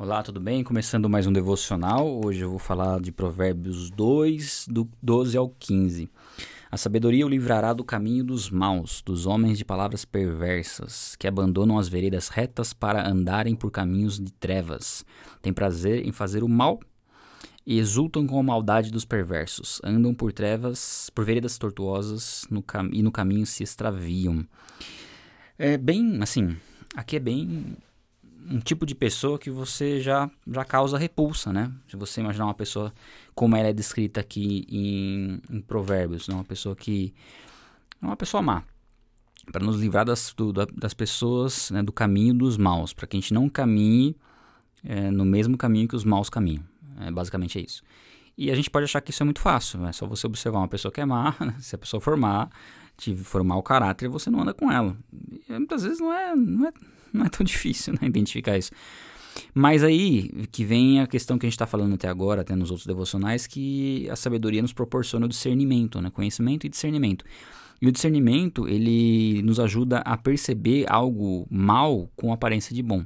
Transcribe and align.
Olá, 0.00 0.22
tudo 0.22 0.38
bem? 0.38 0.62
Começando 0.62 1.10
mais 1.10 1.26
um 1.26 1.32
devocional. 1.32 2.24
Hoje 2.24 2.42
eu 2.42 2.50
vou 2.50 2.58
falar 2.60 3.00
de 3.00 3.10
Provérbios 3.10 3.90
2, 3.90 4.68
do 4.70 4.88
12 5.02 5.36
ao 5.36 5.48
15. 5.48 6.08
A 6.70 6.76
sabedoria 6.76 7.26
o 7.26 7.28
livrará 7.28 7.72
do 7.72 7.82
caminho 7.82 8.22
dos 8.22 8.48
maus, 8.48 9.02
dos 9.02 9.26
homens 9.26 9.58
de 9.58 9.64
palavras 9.64 10.04
perversas, 10.04 11.16
que 11.16 11.26
abandonam 11.26 11.76
as 11.76 11.88
veredas 11.88 12.28
retas 12.28 12.72
para 12.72 13.10
andarem 13.10 13.56
por 13.56 13.72
caminhos 13.72 14.20
de 14.20 14.30
trevas. 14.34 15.04
Tem 15.42 15.52
prazer 15.52 16.06
em 16.06 16.12
fazer 16.12 16.44
o 16.44 16.48
mal 16.48 16.78
e 17.66 17.80
exultam 17.80 18.24
com 18.24 18.38
a 18.38 18.42
maldade 18.44 18.92
dos 18.92 19.04
perversos. 19.04 19.80
Andam 19.82 20.14
por 20.14 20.32
trevas, 20.32 21.10
por 21.12 21.24
veredas 21.24 21.58
tortuosas 21.58 22.46
no 22.48 22.62
e 22.92 23.02
no 23.02 23.10
caminho 23.10 23.44
se 23.44 23.64
extraviam. 23.64 24.46
É 25.58 25.76
bem, 25.76 26.22
assim, 26.22 26.56
aqui 26.94 27.16
é 27.16 27.20
bem 27.20 27.76
um 28.50 28.58
tipo 28.58 28.86
de 28.86 28.94
pessoa 28.94 29.38
que 29.38 29.50
você 29.50 30.00
já, 30.00 30.30
já 30.46 30.64
causa 30.64 30.96
repulsa, 30.96 31.52
né? 31.52 31.70
Se 31.88 31.96
você 31.96 32.20
imaginar 32.20 32.46
uma 32.46 32.54
pessoa 32.54 32.92
como 33.34 33.56
ela 33.56 33.68
é 33.68 33.72
descrita 33.72 34.20
aqui 34.20 34.66
em, 34.70 35.40
em 35.50 35.60
Provérbios, 35.60 36.28
né? 36.28 36.34
uma 36.34 36.44
pessoa 36.44 36.74
que 36.74 37.12
uma 38.00 38.16
pessoa 38.16 38.42
má, 38.42 38.62
para 39.52 39.64
nos 39.64 39.78
livrar 39.78 40.04
das, 40.04 40.32
do, 40.36 40.52
das 40.52 40.94
pessoas, 40.94 41.70
né? 41.70 41.82
do 41.82 41.92
caminho 41.92 42.34
dos 42.34 42.56
maus, 42.56 42.92
para 42.92 43.06
que 43.06 43.16
a 43.16 43.20
gente 43.20 43.34
não 43.34 43.48
caminhe 43.48 44.16
é, 44.82 45.10
no 45.10 45.24
mesmo 45.24 45.56
caminho 45.56 45.86
que 45.86 45.96
os 45.96 46.04
maus 46.04 46.30
caminham. 46.30 46.64
É, 47.00 47.10
basicamente 47.10 47.58
é 47.58 47.62
isso. 47.62 47.82
E 48.36 48.50
a 48.50 48.54
gente 48.54 48.70
pode 48.70 48.84
achar 48.84 49.00
que 49.00 49.10
isso 49.10 49.22
é 49.22 49.24
muito 49.24 49.40
fácil, 49.40 49.84
é 49.86 49.92
só 49.92 50.06
você 50.06 50.26
observar 50.26 50.58
uma 50.58 50.68
pessoa 50.68 50.92
que 50.92 51.00
é 51.00 51.04
má, 51.04 51.34
né? 51.40 51.56
se 51.60 51.74
a 51.74 51.78
pessoa 51.78 52.00
for 52.00 52.16
má, 52.16 52.48
te 52.98 53.16
for 53.16 53.42
mau 53.44 53.62
caráter, 53.62 54.08
você 54.08 54.28
não 54.28 54.42
anda 54.42 54.52
com 54.52 54.70
ela. 54.70 54.94
E, 55.48 55.52
muitas 55.52 55.84
vezes 55.84 56.00
não 56.00 56.12
é, 56.12 56.36
não 56.36 56.66
é 56.66 56.72
não 57.12 57.24
é 57.24 57.28
tão 57.28 57.42
difícil 57.46 57.94
né, 57.94 58.06
identificar 58.06 58.58
isso. 58.58 58.70
Mas 59.54 59.84
aí 59.84 60.46
que 60.50 60.64
vem 60.64 61.00
a 61.00 61.06
questão 61.06 61.38
que 61.38 61.46
a 61.46 61.48
gente 61.48 61.54
está 61.54 61.66
falando 61.66 61.94
até 61.94 62.08
agora, 62.08 62.40
até 62.40 62.56
nos 62.56 62.70
outros 62.70 62.86
devocionais, 62.86 63.46
que 63.46 64.08
a 64.10 64.16
sabedoria 64.16 64.60
nos 64.60 64.72
proporciona 64.72 65.26
o 65.26 65.28
discernimento, 65.28 66.00
né? 66.00 66.10
conhecimento 66.10 66.66
e 66.66 66.68
discernimento. 66.68 67.24
E 67.80 67.86
o 67.86 67.92
discernimento, 67.92 68.66
ele 68.66 69.40
nos 69.42 69.60
ajuda 69.60 69.98
a 69.98 70.16
perceber 70.16 70.84
algo 70.88 71.46
mal 71.48 72.10
com 72.16 72.32
aparência 72.32 72.74
de 72.74 72.82
bom. 72.82 73.04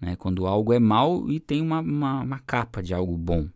Né? 0.00 0.16
Quando 0.16 0.46
algo 0.46 0.72
é 0.72 0.78
mal 0.78 1.30
e 1.30 1.38
tem 1.38 1.60
uma, 1.60 1.80
uma, 1.80 2.22
uma 2.22 2.38
capa 2.38 2.82
de 2.82 2.94
algo 2.94 3.16
bom. 3.18 3.46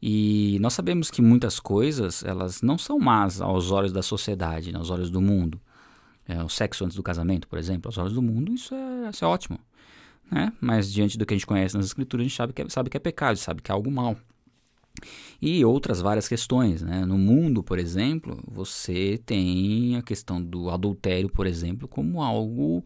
E 0.00 0.58
nós 0.60 0.74
sabemos 0.74 1.10
que 1.10 1.20
muitas 1.20 1.58
coisas, 1.58 2.24
elas 2.24 2.62
não 2.62 2.78
são 2.78 2.98
más 2.98 3.40
aos 3.40 3.70
olhos 3.70 3.92
da 3.92 4.02
sociedade, 4.02 4.72
né? 4.72 4.78
aos 4.78 4.90
olhos 4.90 5.10
do 5.10 5.20
mundo 5.20 5.60
é, 6.28 6.44
o 6.44 6.48
sexo 6.48 6.84
antes 6.84 6.94
do 6.94 7.02
casamento, 7.02 7.48
por 7.48 7.58
exemplo, 7.58 7.88
aos 7.88 7.96
olhos 7.96 8.12
do 8.12 8.20
mundo, 8.20 8.52
isso 8.52 8.74
é, 8.74 9.08
isso 9.08 9.24
é 9.24 9.28
ótimo. 9.28 9.58
Né? 10.30 10.52
Mas 10.60 10.92
diante 10.92 11.16
do 11.16 11.24
que 11.24 11.32
a 11.32 11.36
gente 11.36 11.46
conhece 11.46 11.74
nas 11.74 11.86
escrituras, 11.86 12.26
a 12.26 12.28
gente 12.28 12.36
sabe 12.36 12.52
que 12.52 12.62
é, 12.62 12.68
sabe 12.68 12.90
que 12.90 12.96
é 12.98 13.00
pecado, 13.00 13.38
sabe 13.38 13.62
que 13.62 13.70
é 13.70 13.74
algo 13.74 13.90
mal. 13.90 14.14
E 15.40 15.64
outras 15.64 16.02
várias 16.02 16.28
questões. 16.28 16.82
Né? 16.82 17.06
No 17.06 17.16
mundo, 17.16 17.62
por 17.62 17.78
exemplo, 17.78 18.38
você 18.46 19.18
tem 19.24 19.96
a 19.96 20.02
questão 20.02 20.42
do 20.42 20.68
adultério, 20.68 21.30
por 21.30 21.46
exemplo, 21.46 21.88
como 21.88 22.22
algo, 22.22 22.84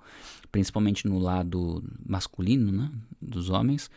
principalmente 0.52 1.08
no 1.08 1.18
lado 1.18 1.82
masculino 2.06 2.70
né? 2.70 2.92
dos 3.20 3.50
homens, 3.50 3.90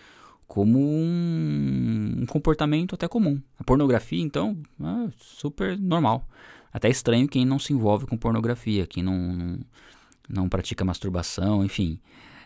como 0.47 0.79
um, 0.79 2.19
um 2.21 2.25
comportamento 2.25 2.95
até 2.95 3.07
comum. 3.07 3.41
A 3.59 3.63
pornografia, 3.63 4.21
então, 4.21 4.57
é 4.79 5.11
super 5.17 5.77
normal. 5.77 6.27
Até 6.71 6.89
estranho 6.89 7.27
quem 7.27 7.45
não 7.45 7.57
se 7.57 7.73
envolve 7.73 8.05
com 8.05 8.17
pornografia, 8.17 8.85
quem 8.85 9.01
não, 9.01 9.17
não, 9.17 9.59
não 10.29 10.49
pratica 10.49 10.83
masturbação, 10.83 11.63
enfim. 11.63 11.99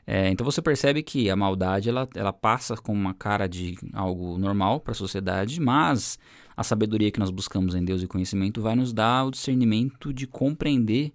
É, 0.06 0.30
então 0.30 0.44
você 0.44 0.62
percebe 0.62 1.04
que 1.04 1.30
a 1.30 1.36
maldade 1.36 1.90
ela, 1.90 2.08
ela 2.16 2.34
passa 2.34 2.76
com 2.76 2.94
uma 2.94 3.14
cara 3.14 3.48
de 3.48 3.78
algo 3.94 4.38
normal 4.38 4.80
para 4.80 4.92
a 4.92 4.96
sociedade, 4.96 5.60
mas 5.60 6.18
a 6.58 6.64
sabedoria 6.64 7.12
que 7.12 7.20
nós 7.20 7.30
buscamos 7.30 7.76
em 7.76 7.84
Deus 7.84 8.02
e 8.02 8.08
conhecimento 8.08 8.62
vai 8.62 8.76
nos 8.76 8.92
dar 8.92 9.26
o 9.26 9.32
discernimento 9.32 10.12
de 10.12 10.26
compreender 10.26 11.14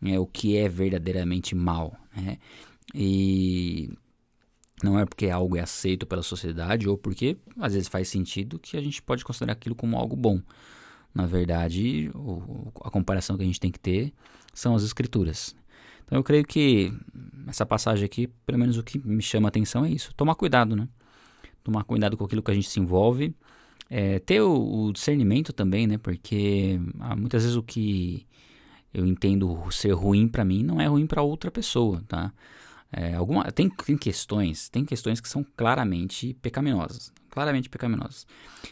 né, 0.00 0.18
o 0.18 0.26
que 0.26 0.56
é 0.56 0.68
verdadeiramente 0.68 1.54
mal. 1.54 1.96
Né? 2.14 2.38
E 2.94 3.90
não 4.82 4.98
é 4.98 5.06
porque 5.06 5.28
algo 5.30 5.56
é 5.56 5.60
aceito 5.60 6.06
pela 6.06 6.22
sociedade 6.22 6.88
ou 6.88 6.98
porque 6.98 7.36
às 7.58 7.72
vezes 7.72 7.88
faz 7.88 8.08
sentido 8.08 8.58
que 8.58 8.76
a 8.76 8.80
gente 8.80 9.02
pode 9.02 9.24
considerar 9.24 9.52
aquilo 9.52 9.74
como 9.74 9.96
algo 9.96 10.14
bom. 10.14 10.40
Na 11.14 11.24
verdade, 11.24 12.10
o, 12.14 12.70
a 12.84 12.90
comparação 12.90 13.36
que 13.36 13.42
a 13.42 13.46
gente 13.46 13.60
tem 13.60 13.70
que 13.70 13.80
ter 13.80 14.12
são 14.52 14.74
as 14.74 14.82
escrituras. 14.82 15.56
Então 16.04 16.18
eu 16.18 16.22
creio 16.22 16.44
que 16.44 16.92
essa 17.46 17.64
passagem 17.64 18.04
aqui, 18.04 18.28
pelo 18.44 18.58
menos 18.58 18.76
o 18.76 18.82
que 18.82 18.98
me 18.98 19.22
chama 19.22 19.48
a 19.48 19.50
atenção 19.50 19.84
é 19.84 19.90
isso. 19.90 20.14
Tomar 20.14 20.34
cuidado, 20.34 20.76
né? 20.76 20.88
Tomar 21.64 21.84
cuidado 21.84 22.16
com 22.16 22.24
aquilo 22.24 22.42
que 22.42 22.50
a 22.50 22.54
gente 22.54 22.68
se 22.68 22.78
envolve. 22.78 23.34
É, 23.88 24.18
ter 24.18 24.40
o, 24.40 24.86
o, 24.86 24.92
discernimento 24.92 25.52
também, 25.52 25.86
né? 25.86 25.96
Porque 25.96 26.78
ah, 27.00 27.16
muitas 27.16 27.42
vezes 27.42 27.56
o 27.56 27.62
que 27.62 28.26
eu 28.92 29.06
entendo 29.06 29.58
ser 29.70 29.92
ruim 29.92 30.28
para 30.28 30.44
mim 30.44 30.62
não 30.62 30.80
é 30.80 30.86
ruim 30.86 31.06
para 31.06 31.22
outra 31.22 31.50
pessoa, 31.50 32.02
tá? 32.06 32.32
É, 32.96 33.14
alguma, 33.14 33.44
tem, 33.52 33.68
tem 33.68 33.96
questões, 33.96 34.70
tem 34.70 34.84
questões 34.84 35.20
que 35.20 35.28
são 35.28 35.44
claramente 35.56 36.34
pecaminosas 36.40 37.12
claramente 37.36 37.68
pecaminosas. 37.68 38.26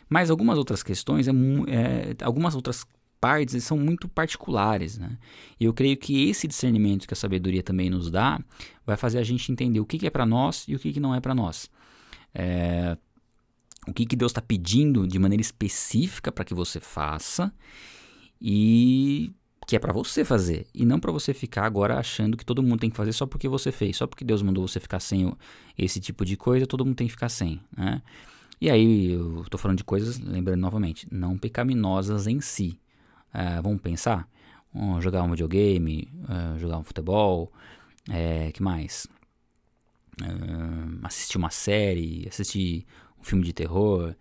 Mas 0.09 0.31
algumas 0.31 0.57
outras 0.57 0.83
questões, 0.83 1.29
é, 1.29 1.31
é, 1.31 2.25
algumas 2.25 2.55
outras 2.55 2.87
partes 3.21 3.63
são 3.63 3.79
muito 3.79 4.09
particulares, 4.09 4.97
né? 4.97 5.19
E 5.61 5.67
eu 5.67 5.75
creio 5.75 5.99
que 5.99 6.31
esse 6.31 6.49
discernimento 6.49 7.07
que 7.07 7.13
a 7.13 7.17
sabedoria 7.17 7.63
também 7.63 7.91
nos 7.91 8.11
dá 8.11 8.41
vai 8.87 8.97
fazer 8.97 9.19
a 9.19 9.23
gente 9.23 9.53
entender 9.53 9.81
o 9.81 9.85
que, 9.85 9.99
que 9.99 10.07
é 10.07 10.11
para 10.11 10.25
nós 10.25 10.65
e 10.67 10.75
o 10.75 10.79
que, 10.79 10.95
que 10.95 11.01
não 11.01 11.15
é 11.15 11.21
para 11.21 11.35
nós. 11.35 11.71
É, 12.35 12.97
o 13.87 13.93
que, 13.93 14.07
que 14.07 14.17
Deus 14.17 14.31
está 14.31 14.41
pedindo 14.41 15.07
de 15.07 15.19
maneira 15.19 15.43
específica 15.43 16.33
para 16.33 16.47
que 16.47 16.55
você 16.55 16.81
faça 16.81 17.53
e 18.41 19.31
que 19.67 19.77
é 19.77 19.79
para 19.79 19.93
você 19.93 20.25
fazer 20.25 20.67
e 20.75 20.85
não 20.85 21.01
para 21.01 21.11
você 21.11 21.33
ficar 21.33 21.65
agora 21.65 21.99
achando 21.99 22.37
que 22.37 22.45
todo 22.45 22.63
mundo 22.63 22.81
tem 22.81 22.91
que 22.91 22.97
fazer 22.97 23.13
só 23.13 23.27
porque 23.27 23.49
você 23.49 23.73
fez, 23.73 23.97
só 23.97 24.07
porque 24.07 24.25
Deus 24.25 24.43
mandou 24.43 24.67
você 24.67 24.79
ficar 24.79 25.01
sem 25.01 25.33
esse 25.77 26.01
tipo 26.01 26.25
de 26.25 26.37
coisa, 26.37 26.67
todo 26.67 26.85
mundo 26.85 26.97
tem 26.97 27.07
que 27.07 27.13
ficar 27.13 27.29
sem, 27.29 27.61
né? 27.77 28.03
E 28.61 28.71
aí, 28.71 29.11
eu 29.11 29.43
estou 29.43 29.59
falando 29.59 29.79
de 29.79 29.85
coisas, 29.85 30.19
lembrando 30.19 30.61
novamente, 30.61 31.07
não 31.11 31.37
pecaminosas 31.37 32.27
em 32.27 32.41
si. 32.41 32.79
Uh, 33.35 33.61
vamos 33.63 33.81
pensar? 33.81 34.29
Um, 34.75 35.01
jogar 35.01 35.23
um 35.23 35.31
videogame, 35.31 36.09
uh, 36.23 36.59
jogar 36.59 36.79
um 36.79 36.85
futebol, 36.85 37.53
é, 38.09 38.53
que 38.53 38.63
mais? 38.63 39.07
Uh, 40.23 40.99
assistir 41.03 41.37
uma 41.37 41.51
série, 41.51 42.27
assistir 42.29 42.87
um 43.21 43.25
filme 43.25 43.45
de 43.45 43.53
terror, 43.53 44.15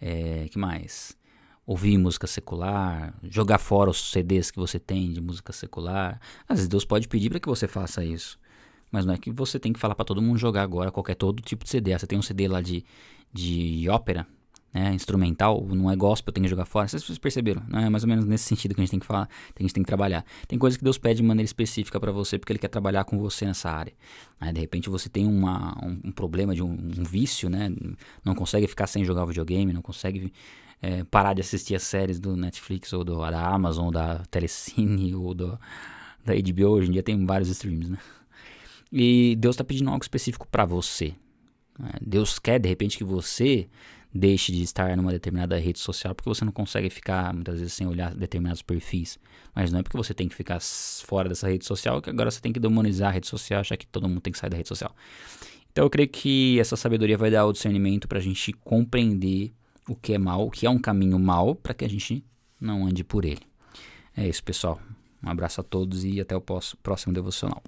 é, 0.00 0.48
que 0.48 0.58
mais? 0.58 1.16
Ouvir 1.66 1.98
música 1.98 2.26
secular, 2.26 3.14
jogar 3.22 3.58
fora 3.58 3.90
os 3.90 4.10
CDs 4.10 4.50
que 4.50 4.58
você 4.58 4.78
tem 4.78 5.12
de 5.12 5.20
música 5.20 5.52
secular. 5.52 6.20
Às 6.48 6.58
vezes 6.58 6.68
Deus 6.68 6.84
pode 6.84 7.06
pedir 7.06 7.30
para 7.30 7.38
que 7.38 7.48
você 7.48 7.68
faça 7.68 8.04
isso. 8.04 8.38
Mas 8.90 9.06
não 9.06 9.14
é 9.14 9.18
que 9.18 9.30
você 9.30 9.58
tem 9.58 9.72
que 9.72 9.78
falar 9.78 9.94
para 9.94 10.04
todo 10.04 10.20
mundo 10.20 10.36
jogar 10.38 10.62
agora 10.62 10.90
qualquer 10.90 11.14
todo 11.14 11.40
tipo 11.40 11.64
de 11.64 11.70
CD. 11.70 11.92
Ah, 11.92 11.98
você 11.98 12.06
tem 12.06 12.18
um 12.18 12.22
CD 12.22 12.48
lá 12.48 12.60
de, 12.60 12.84
de 13.32 13.88
ópera, 13.88 14.26
né, 14.72 14.94
instrumental, 14.94 15.66
não 15.68 15.90
é 15.90 15.96
gospel, 15.96 16.32
tem 16.32 16.42
que 16.42 16.48
jogar 16.48 16.64
fora. 16.64 16.86
Vocês 16.86 17.18
perceberam? 17.18 17.62
Né? 17.68 17.86
É 17.86 17.90
mais 17.90 18.04
ou 18.04 18.08
menos 18.08 18.24
nesse 18.24 18.44
sentido 18.44 18.74
que 18.74 18.80
a 18.80 18.84
gente 18.84 18.90
tem 18.90 19.00
que 19.00 19.06
falar, 19.06 19.26
que 19.54 19.62
a 19.62 19.62
gente 19.62 19.74
tem 19.74 19.82
que 19.82 19.86
trabalhar. 19.86 20.24
Tem 20.46 20.58
coisas 20.58 20.76
que 20.76 20.84
Deus 20.84 20.96
pede 20.96 21.16
de 21.16 21.22
maneira 21.26 21.44
específica 21.44 21.98
para 21.98 22.12
você, 22.12 22.38
porque 22.38 22.52
Ele 22.52 22.58
quer 22.58 22.68
trabalhar 22.68 23.04
com 23.04 23.18
você 23.18 23.44
nessa 23.44 23.70
área. 23.70 23.92
Né? 24.40 24.52
De 24.52 24.60
repente 24.60 24.88
você 24.88 25.08
tem 25.08 25.26
uma, 25.26 25.76
um, 25.84 26.00
um 26.04 26.12
problema 26.12 26.54
de 26.54 26.62
um, 26.62 26.70
um, 26.70 27.04
vício, 27.04 27.50
né? 27.50 27.72
Não 28.24 28.34
consegue 28.34 28.66
ficar 28.68 28.86
sem 28.86 29.04
jogar 29.04 29.24
videogame, 29.24 29.72
não 29.72 29.82
consegue 29.82 30.32
é, 30.80 31.02
parar 31.04 31.34
de 31.34 31.40
assistir 31.40 31.74
as 31.74 31.82
séries 31.82 32.20
do 32.20 32.36
Netflix 32.36 32.92
ou 32.92 33.02
do, 33.02 33.18
da 33.18 33.48
Amazon, 33.48 33.86
ou 33.86 33.90
da 33.90 34.18
Telecine 34.30 35.14
ou 35.16 35.34
do, 35.34 35.58
da 36.24 36.32
HBO. 36.34 36.68
Hoje 36.68 36.88
em 36.88 36.92
dia 36.92 37.02
tem 37.02 37.26
vários 37.26 37.48
streams, 37.48 37.90
né? 37.90 37.98
E 38.92 39.36
Deus 39.36 39.54
está 39.54 39.64
pedindo 39.64 39.90
algo 39.90 40.02
específico 40.02 40.46
para 40.48 40.64
você. 40.64 41.14
Né? 41.78 41.92
Deus 42.00 42.38
quer, 42.38 42.58
de 42.58 42.68
repente, 42.68 42.98
que 42.98 43.04
você 43.04 43.68
deixe 44.12 44.52
de 44.52 44.62
estar 44.62 44.96
numa 44.96 45.12
determinada 45.12 45.56
rede 45.58 45.78
social 45.78 46.14
porque 46.14 46.28
você 46.28 46.44
não 46.44 46.52
consegue 46.52 46.90
ficar 46.90 47.32
muitas 47.32 47.60
vezes 47.60 47.74
sem 47.74 47.86
olhar 47.86 48.14
determinados 48.14 48.62
perfis. 48.62 49.18
Mas 49.54 49.72
não 49.72 49.80
é 49.80 49.82
porque 49.82 49.96
você 49.96 50.12
tem 50.12 50.28
que 50.28 50.34
ficar 50.34 50.60
fora 50.60 51.28
dessa 51.28 51.48
rede 51.48 51.64
social 51.64 52.02
que 52.02 52.10
agora 52.10 52.30
você 52.30 52.40
tem 52.40 52.52
que 52.52 52.60
demonizar 52.60 53.10
a 53.10 53.12
rede 53.12 53.26
social, 53.26 53.60
achar 53.60 53.76
que 53.76 53.86
todo 53.86 54.08
mundo 54.08 54.20
tem 54.20 54.32
que 54.32 54.38
sair 54.38 54.50
da 54.50 54.56
rede 54.56 54.68
social. 54.68 54.94
Então 55.72 55.84
eu 55.84 55.90
creio 55.90 56.08
que 56.08 56.58
essa 56.58 56.76
sabedoria 56.76 57.16
vai 57.16 57.30
dar 57.30 57.46
o 57.46 57.52
discernimento 57.52 58.08
para 58.08 58.18
a 58.18 58.22
gente 58.22 58.52
compreender 58.52 59.52
o 59.88 59.94
que 59.94 60.12
é 60.12 60.18
mal, 60.18 60.46
o 60.46 60.50
que 60.50 60.66
é 60.66 60.70
um 60.70 60.78
caminho 60.78 61.18
mal, 61.18 61.54
para 61.54 61.74
que 61.74 61.84
a 61.84 61.88
gente 61.88 62.24
não 62.60 62.86
ande 62.86 63.04
por 63.04 63.24
ele. 63.24 63.42
É 64.16 64.28
isso, 64.28 64.42
pessoal. 64.42 64.80
Um 65.22 65.30
abraço 65.30 65.60
a 65.60 65.64
todos 65.64 66.04
e 66.04 66.20
até 66.20 66.34
o 66.34 66.40
próximo 66.40 67.12
devocional. 67.12 67.62